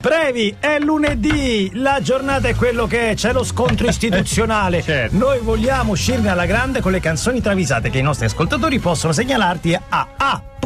[0.00, 4.80] Brevi, è lunedì, la giornata è quello che è, c'è lo scontro istituzionale.
[4.80, 5.16] Certo.
[5.16, 9.76] Noi vogliamo uscirne alla grande con le canzoni travisate che i nostri ascoltatori possono segnalarti
[9.88, 10.06] a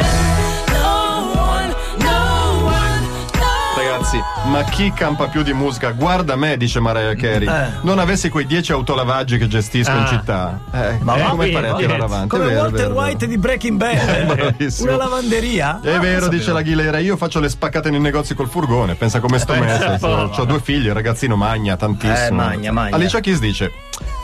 [3.77, 5.91] Ragazzi, ma chi campa più di musica?
[5.93, 7.47] Guarda me, dice Mariah Carey.
[7.49, 7.67] Eh.
[7.83, 10.07] Non avessi quei 10 autolavaggi che gestisco in Ah.
[10.07, 10.61] città.
[10.73, 12.29] Eh, Ma eh, come farei a tirare avanti?
[12.29, 13.01] Come È vero, Walter vero, è vero.
[13.01, 14.25] White di Breaking Bad.
[14.35, 14.89] Bravissimo.
[14.95, 15.81] Una lavanderia?
[15.83, 19.21] È Ah, vero, dice la Ghileira, io faccio le spaccate nei negozi col furgone, pensa
[19.21, 20.07] come sto messo.
[20.41, 22.17] Ho due figli, il ragazzino magna tantissimo.
[22.27, 22.95] Eh, magna, magna.
[22.97, 23.73] Alicia Keys dice,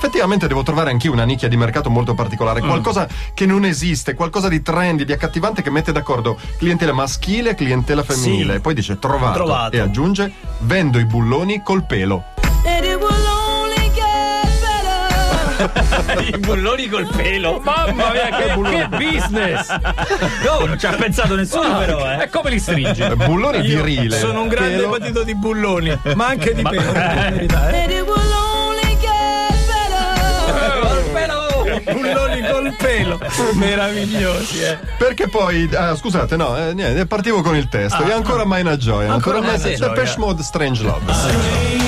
[0.03, 2.67] effettivamente devo trovare anch'io una nicchia di mercato molto particolare, Mm.
[2.67, 7.55] qualcosa che non esiste, qualcosa di trendy, di accattivante che mette d'accordo clientela maschile e
[7.55, 8.53] clientela femminile.
[8.55, 8.59] Sì.
[8.59, 9.77] E poi dice trovato, Trovato.
[9.77, 12.25] e aggiunge, vendo i bulloni col pelo.
[16.19, 17.61] I bulloni col pelo.
[17.63, 19.69] Mamma mia, che, che business!
[20.45, 22.25] No, non ci ha pensato nessuno, però, eh.
[22.25, 23.01] E come li stringi?
[23.03, 24.19] Eh, Bulloni Io virile.
[24.19, 26.91] Sono un grande pelo- patito di bulloni, ma anche di pelo.
[26.93, 27.87] per verità, eh.
[32.77, 33.21] Pelo.
[33.55, 34.79] Meravigliosi, eh.
[34.99, 38.05] Perché poi, ah, scusate, no, eh, niente, partivo con il testo.
[38.05, 39.13] e ancora mai una gioia.
[39.13, 40.19] Ancora Ancora, mai una Depeche gioia.
[40.19, 41.13] Mode Strange Love.
[41.13, 41.81] Ah,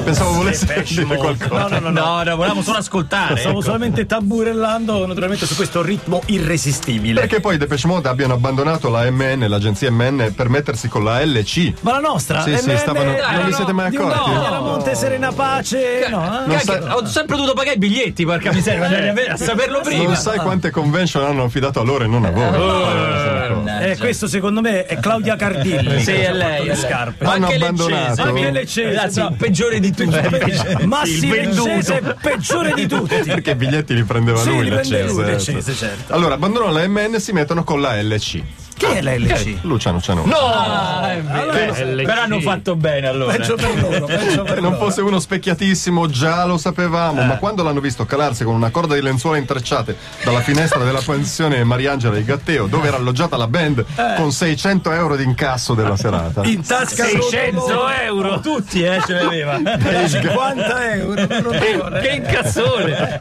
[0.00, 1.68] pensavo volesse dire qualcosa.
[1.68, 2.00] No, no, no, no.
[2.00, 3.36] No, no, volevamo solo ascoltare.
[3.36, 3.64] Stavo ecco.
[3.64, 7.20] solamente taburellando naturalmente su questo ritmo irresistibile.
[7.20, 11.74] Perché poi Depeche Mode abbiano abbandonato la MN, l'agenzia MN, per mettersi con la LC.
[11.80, 12.42] Ma la nostra?
[12.42, 14.30] Sì, sì, stavano- non vi no, siete mai accorti?
[14.30, 14.60] No, era.
[14.60, 16.08] Monte Serena Pace.
[16.08, 16.90] No, eh?
[16.90, 20.04] Ho sempre dovuto pagare i biglietti, porca miseria, cioè, a saperlo prima.
[20.04, 23.35] Non sai quante convention hanno affidato a loro e non a voi.
[23.54, 26.00] Eh, questo secondo me è Claudia Cardilli.
[26.06, 26.66] Sì, è lei.
[26.66, 27.24] Le è scarpe.
[27.24, 28.04] Ma Hanno anche abbandonato.
[28.06, 29.28] Leccese, Anche Leccese, bravo.
[29.30, 30.18] il peggiore di tutti.
[30.86, 31.66] Massi Il venduto.
[31.66, 33.14] Leccese, peggiore di tutti.
[33.24, 36.12] Perché i biglietti li prendeva Sì, lui, lui, l'accese, certo.
[36.12, 38.42] Allora, abbandonano la MN e si mettono con la LC.
[38.76, 39.58] Che è la LC?
[39.62, 40.24] Luciano Ciano.
[40.30, 41.94] Ah, è vero.
[42.04, 43.32] Però hanno fatto bene allora.
[43.34, 44.84] Peggio per loro, peggio per Se non loro.
[44.84, 47.22] fosse uno specchiatissimo, già lo sapevamo.
[47.22, 51.64] Ma quando l'hanno visto calarsi con una corda di lenzuola intrecciate dalla finestra della pensione
[51.64, 53.84] Mariangela di Gatteo, dove era alloggiata la band,
[54.16, 56.44] con 600 euro di incasso della serata.
[56.44, 59.56] In tasca 600 euro tutti, eh, ce l'aveva.
[60.06, 61.26] 50 euro.
[61.26, 63.18] che incazzone.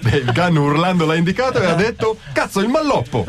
[0.00, 3.24] Dave Gunn urlando l'ha indicato e ha detto: Cazzo, il malloppo!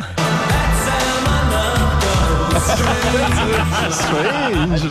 [3.90, 4.90] Strange.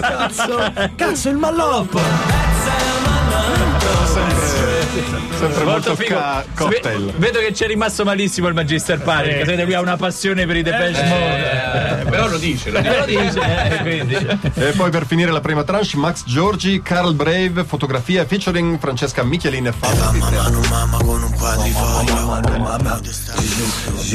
[0.00, 1.98] Cazzo, cazzo il malloppo.
[4.12, 4.41] Sempre
[5.72, 6.14] molto Molto figo.
[6.14, 7.04] ca- cocktail.
[7.06, 10.46] Ve- vedo che c'è rimasto malissimo il Magister Pari, perché vedete lui ha una passione
[10.46, 12.10] per i Depeche Mode.
[12.10, 14.14] Però lo dice, lo Eh, lo dice, eh, quindi.
[14.54, 19.66] E poi per finire la prima tranche, Max Giorgi, Carl Brave, fotografia featuring Francesca Michelin
[19.68, 20.12] e Fabio.
[20.12, 22.40] Mano mamma con un quadrifoglio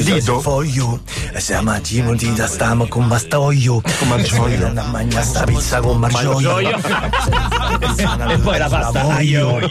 [0.03, 0.39] Dido?
[0.41, 0.99] Foglio
[1.33, 4.71] E se mattino ti da stiamo con Mastoglio Con Margioglio.
[4.71, 9.57] Non mangia sta pizza con Margioglio E poi la pasta aglio.
[9.59, 9.67] E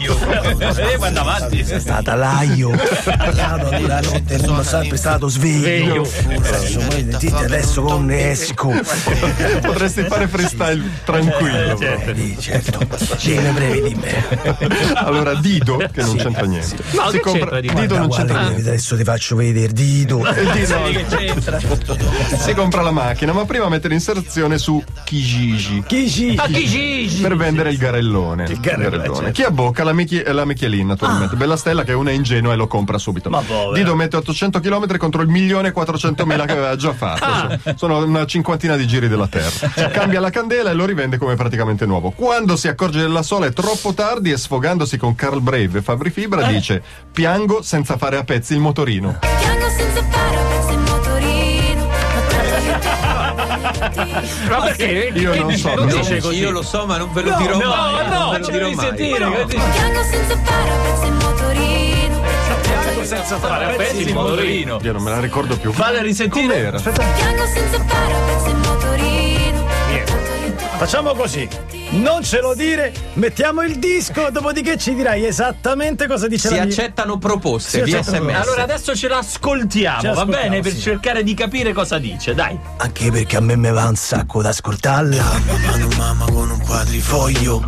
[0.97, 1.65] poi andiamo avanti.
[1.77, 6.09] È stata l'aglio Stato la notte sono sempre stato sveglio.
[7.19, 8.73] Dite adesso con esco.
[9.61, 11.79] Potresti fare freestyle tranquillo.
[11.79, 12.79] Eh, certo.
[13.17, 14.25] Cene brevi di me.
[14.95, 16.77] Allora, Dido, che non c'entra niente.
[16.95, 17.79] Ma si che c'entra Dido?
[17.79, 18.61] Dido non c'entra niente.
[18.61, 20.23] Adesso ti faccio vedere Dido.
[22.39, 25.83] Si compra la macchina, ma prima mette l'inserzione su Kijiji.
[25.85, 27.21] Chi A chi Gigi?
[27.21, 28.45] Per vendere il garellone.
[28.45, 31.35] Il garellone, Chi abbocca la, Michi- la Michelin, naturalmente.
[31.35, 33.29] Bella Stella che è una ingenua e lo compra subito.
[33.29, 33.73] Ma povera.
[33.73, 37.75] Dido mette 800 km contro il milione e 400 mila che aveva già fatto.
[37.75, 39.67] Sono una cinquantina di giri della Terra.
[39.91, 42.11] Cambia la candela e lo rivende come praticamente nuovo.
[42.11, 46.09] Quando si accorge della sola è troppo tardi e sfogandosi con Carl Brave e Fabri
[46.09, 46.81] Fibra dice
[47.11, 49.19] piango senza fare a pezzi il motorino.
[49.19, 50.26] Piango senza fare
[54.49, 55.11] Ma perché?
[55.13, 56.37] Io non so, non dice così.
[56.39, 58.07] Io lo so, ma non ve lo dirò No, mai.
[58.07, 58.85] no, non ve lo dirò mai.
[58.85, 59.45] sentire.
[59.45, 59.57] dice?
[59.57, 62.23] Piango senza fare pezzi in motorino.
[63.03, 64.79] senza Fare pezzi il motorino.
[64.81, 65.71] Io non me la ricordo più.
[65.71, 66.47] Vale a risentire.
[66.47, 66.77] Com'era?
[66.77, 67.03] Aspetta.
[67.03, 69.26] Piango senza fare pezzi in motorino.
[70.03, 71.47] Che facciamo così.
[71.89, 76.63] Non ce lo dire, mettiamo il disco, dopodiché ci dirai esattamente cosa dice Si la
[76.63, 76.71] mia.
[76.73, 78.41] accettano proposte Si via accettano SMS.
[78.43, 80.59] Allora adesso ce l'ascoltiamo, Ce va bene?
[80.59, 80.81] Per sì.
[80.81, 82.57] cercare di capire cosa dice, dai.
[82.77, 85.23] Anche perché a me mi va un sacco da ascoltarla.
[85.23, 87.65] Mamma mamma con un quadrifoglio.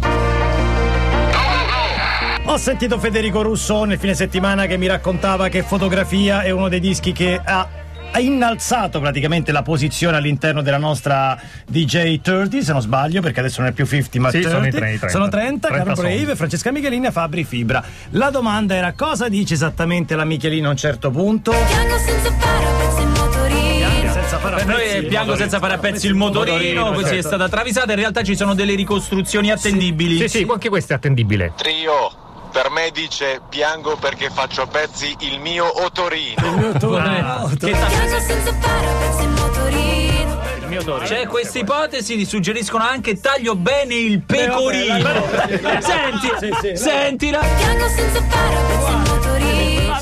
[2.46, 6.80] Ho sentito Federico Russo nel fine settimana che mi raccontava che fotografia è uno dei
[6.80, 7.68] dischi che ha
[8.12, 13.62] ha innalzato praticamente la posizione all'interno della nostra DJ 30, se non sbaglio, perché adesso
[13.62, 14.50] non è più 50 ma Sì, 30.
[14.56, 15.10] sono i 30.
[15.10, 16.08] Sono 30, 30 Carlo sono.
[16.08, 17.84] Brave, Francesca Michelini e Fabri Fibra.
[18.12, 21.52] La domanda era cosa dice esattamente la Michelini a un certo punto?
[21.52, 25.78] Piango senza parapezzi in motorino Senza fare Per noi è pezzi, piango senza fare a
[25.78, 27.28] pezzi il motorino, così è certo.
[27.28, 27.92] stata travisata.
[27.92, 30.18] In realtà ci sono delle ricostruzioni attendibili.
[30.18, 31.54] Sì, sì, anche questo è attendibile.
[31.56, 32.12] Trio,
[32.52, 36.72] per me dice piango perché faccio a pezzi il mio otorino.
[36.98, 41.06] Ah, che ta- Piango senza parapezzi in motorino Il mio Tori.
[41.08, 45.10] C'è questa ipotesi, ti suggeriscono anche taglio bene il pecorino.
[45.80, 46.76] Senti, Sì, sì, no.
[46.76, 47.40] sentila.
[47.40, 49.19] Piango senza parapezzi in motorino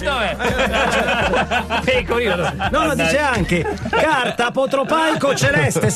[0.07, 0.35] Ma
[1.73, 1.81] dov'è?
[1.83, 2.53] Pecorino.
[2.71, 5.91] No, no, dice anche carta potropaico celeste?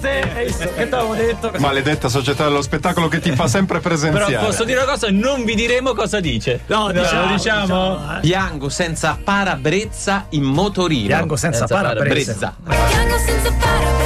[0.00, 1.52] Che t'avevo detto?
[1.58, 4.46] Maledetta società dello spettacolo che ti fa sempre Però presenziare.
[4.46, 6.60] posso dire una cosa, non vi diremo cosa dice.
[6.66, 8.00] No, diciamo, lo diciamo.
[8.20, 11.06] Piango senza parabrezza in motorino.
[11.06, 12.54] Piango senza Senza parabrezza.
[12.58, 12.88] Brezza.
[12.88, 13.99] Piango senza motorino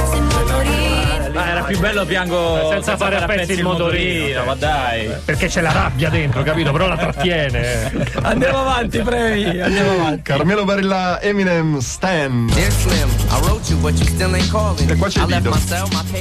[1.35, 4.43] Ma era più bello piango Senza fare a pezzi il motorino.
[4.45, 5.09] ma dai.
[5.23, 6.71] Perché c'è la rabbia dentro, capito?
[6.71, 8.13] Però la trattiene.
[8.23, 10.21] Andiamo avanti, Previ, andiamo avanti.
[10.23, 12.47] Carmelo Barilla, Eminem, Stan.
[12.53, 14.89] Dear Slim, I wrote you, but you still ain't calling.
[14.89, 15.49] E qua c'è Dido.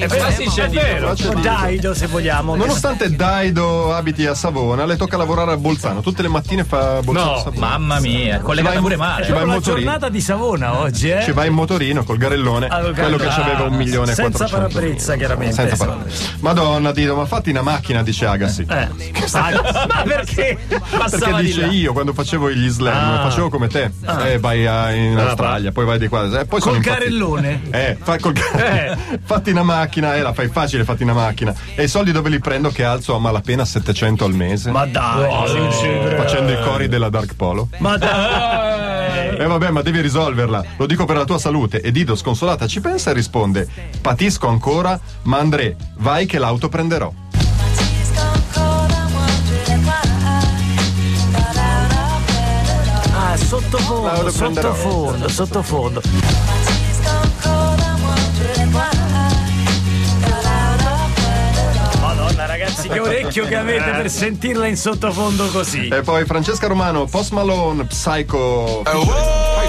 [0.08, 0.68] però and sì, c'è.
[0.68, 1.06] Dido.
[1.06, 1.28] Qua c'è.
[1.34, 2.54] Daido, se vogliamo.
[2.56, 6.00] Nonostante Daido abiti a Savona, le tocca lavorare a Bolzano.
[6.00, 7.66] Tutte le mattine fa Bolzano No, Savona.
[7.66, 9.26] Mamma mia, collegata in- pure ci male.
[9.28, 9.80] va in la motorino.
[9.84, 11.22] giornata di Savona oggi, eh?
[11.22, 13.28] Ci va in motorino col garellone, Ah, quello che garellone.
[13.28, 14.68] c'aveva un milione e Senza 400.
[15.04, 15.54] Parabrezza, chiaramente.
[15.54, 16.28] Senza parabrezza.
[16.40, 18.66] Madonna Dido, ma fatti una macchina, dice Agassi.
[18.68, 18.88] Eh.
[19.32, 20.58] Ma perché?
[20.68, 23.90] Perché Passava dice io quando facevo gli slam, facevo come te.
[24.26, 26.40] Eh, vai a- in Australia, poi vai di qua.
[26.40, 27.62] Eh, poi Col carellone.
[27.70, 28.32] Eh, fa- col-
[29.24, 31.54] fatti una macchina, eh, la fai facile, fatti una macchina.
[31.74, 34.70] E i soldi dove li prendo che alzo a malapena 700 al mese?
[34.70, 35.28] Ma dai,
[36.16, 37.68] Facendo i cori della Dark Polo.
[37.78, 38.83] ma dai.
[39.38, 40.64] E vabbè, ma devi risolverla.
[40.76, 41.80] Lo dico per la tua salute.
[41.80, 43.68] E Dido, sconsolata, ci pensa e risponde:
[44.00, 47.12] Patisco ancora, ma André, vai che l'auto prenderò.
[53.16, 56.53] Ah, sottofondo, sottofondo, sottofondo.
[62.84, 65.88] Ragazzi, che orecchio che avete per sentirla in sottofondo così.
[65.88, 68.82] E poi Francesca Romano, Post Malone, Psycho.
[68.86, 69.62] I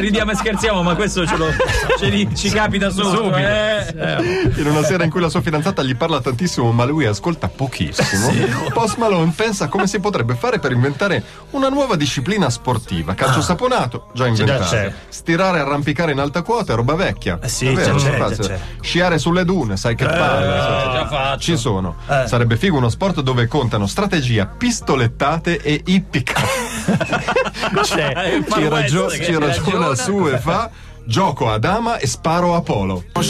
[0.00, 1.46] ridiamo e scherziamo, ma questo ce lo,
[1.98, 3.36] ce li- ci capita subito.
[3.36, 4.50] eh.
[4.56, 8.30] In una sera in cui la sua fidanzata gli parla tantissimo, ma lui ascolta pochissimo.
[8.72, 13.14] Post Malone pensa come si potrebbe fare per inventare una nuova disciplina sportiva.
[13.14, 14.64] Calcio saponato, già inventato.
[14.64, 14.92] c'è.
[15.08, 17.38] Stirare e arrampicare in alta quota è roba vecchia.
[17.42, 18.58] Eh sì, È vero, già non c'è, già c'è.
[18.80, 20.46] Sciare sulle dune, sai che palle.
[20.92, 21.38] già fatto.
[21.40, 21.96] Ci sono.
[22.26, 24.46] Sarebbe figo uno sport dove contano strategia,
[25.22, 26.40] pistolettate e ippica.
[27.94, 29.94] Eh, il ci, Far West ragio- ci ci ragiona ragiona.
[29.94, 30.70] su e fa.
[31.04, 33.04] Gioco a dama e sparo a polo.
[33.12, 33.22] Ma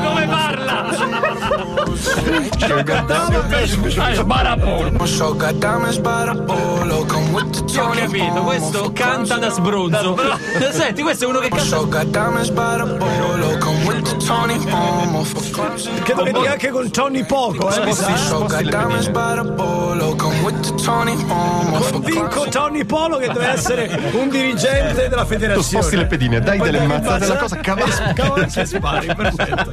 [0.00, 1.30] come parla?
[7.82, 10.16] Ho capito, questo canta da sbronzo.
[10.72, 11.64] Senti, questo è uno che canta.
[16.04, 17.80] Credo che dica anche con Tony Poco, eh.
[21.90, 25.62] Convinco Tony Polo che deve essere un dirigente della Tu federazione.
[25.62, 27.38] sposti le pedine, dai delle mazzate mazzate.
[27.40, 28.02] cosa, cavazzi.
[28.14, 29.72] Cavazzi e spari, perfetto.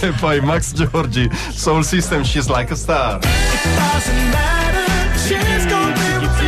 [0.00, 3.18] E poi Max Giorgi, Soul System, She's Like a Star.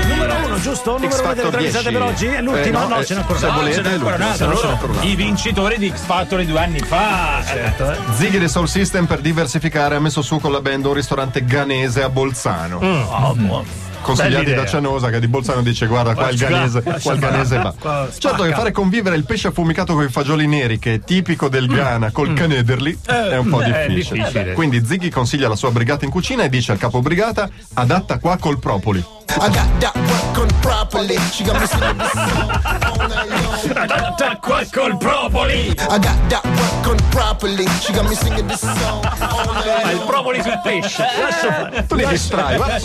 [0.07, 0.93] Numero uno, giusto?
[0.99, 1.93] Numero uno delle travisate 10.
[1.93, 2.27] per oggi?
[2.27, 2.65] È l'ultima?
[2.67, 3.55] Eh, no, no, eh, ce n'è ancora se una.
[3.57, 4.87] volete, ce n'è ancora l'ultima, un se no ce n'è altro.
[4.87, 7.43] ancora un I vincitori di X Factor due anni fa.
[7.45, 7.97] Certo, eh.
[8.15, 12.03] Ziggy di Soul System per diversificare ha messo su con la band un ristorante ganese
[12.03, 12.77] a Bolzano.
[12.77, 13.65] Oh, buono.
[14.05, 14.67] Consigliati da.
[14.67, 18.09] Cianosa che di Bolzano dice guarda qua il ganese, qua il ganese va.
[18.17, 21.67] Certo che fare convivere il pesce affumicato con i fagioli neri che è tipico del
[21.67, 24.53] Ghana col canederli è un po' è difficile.
[24.53, 28.37] Quindi Ziggy consiglia la sua brigata in cucina e dice al capo brigata adatta qua
[28.37, 28.99] col propoli.
[29.37, 31.19] I got that work on properly.
[31.33, 32.51] She got me singing this song
[32.83, 34.21] all night long.
[34.21, 35.71] Acqua col propoli!
[35.89, 37.67] I got that work on properly.
[37.81, 41.03] She got me singing this song Ma il propoli sul pesce.
[41.89, 42.67] Tu li distrai, va.
[42.67, 42.81] I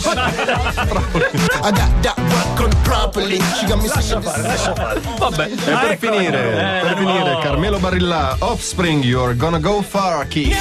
[1.72, 3.40] got that work on properly.
[3.58, 4.76] She got me singing this song.
[5.18, 5.46] Vabbè.
[5.46, 10.52] E per finire, per finire, Carmelo Barilla, Offspring, You're Gonna Go Far, Key.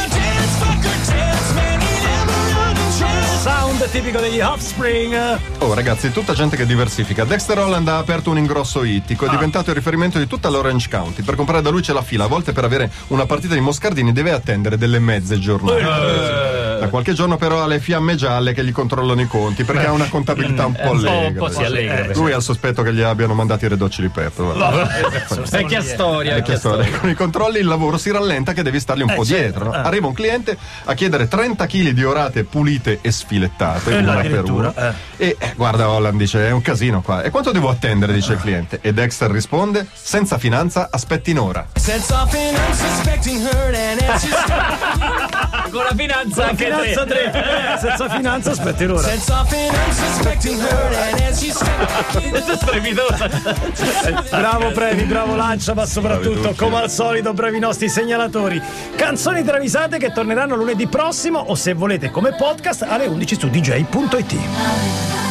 [3.40, 5.40] Sound tipico degli Offspring.
[5.60, 7.24] Oh ragazzi, tutta gente che diversifica.
[7.24, 11.22] Dexter Holland ha aperto un ingrosso ittico, è diventato il riferimento di tutta l'Orange County.
[11.22, 14.12] Per comprare da lui c'è la fila, a volte per avere una partita di Moscardini
[14.12, 16.59] deve attendere delle mezze giornate.
[16.80, 19.92] Da qualche giorno però ha le fiamme gialle che gli controllano i conti perché ha
[19.92, 21.28] una contabilità un po' allegra.
[21.28, 22.14] un po' si allegra.
[22.14, 24.54] Lui ha il sospetto che gli abbiano mandato i redocci di Petto.
[25.50, 26.36] Vecchia storia.
[26.36, 26.98] Vecchia storia.
[27.00, 29.42] Con i controlli il lavoro si rallenta che devi stargli un Eh, po' certo.
[29.42, 29.66] dietro.
[29.66, 29.74] no?
[29.76, 29.78] Eh.
[29.80, 34.26] Arriva un cliente a chiedere 30 kg di orate pulite e sfilettate, Eh, una per
[34.26, 34.94] addirittura, uno.
[35.18, 37.22] E eh, guarda Holland dice è un casino qua.
[37.22, 38.14] E quanto devo attendere?
[38.14, 38.80] dice il cliente.
[38.82, 41.66] E Dexter risponde senza finanza aspetti in ora.
[41.76, 44.34] Sets off an unsuspecting hurt and as she's
[45.72, 47.30] Con la finanza anche Finanza tre.
[47.32, 47.78] 3.
[47.80, 49.08] senza finanza, aspetti l'ora.
[49.08, 51.58] sets off an unsuspecting hurt and as she's
[52.58, 53.30] Strepitosa.
[54.30, 58.62] Bravo Previ, bravo Lancia, ma soprattutto, come al solito, bravi i nostri segnalatori.
[58.96, 65.29] Canzoni travisate che torneranno lunedì prossimo o se volete come podcast alle 11 su dj.it.